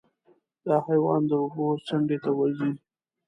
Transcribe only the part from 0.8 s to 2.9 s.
حیوان د اوبو څنډې ته ورځي.